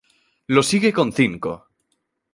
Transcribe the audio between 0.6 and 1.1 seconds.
sigue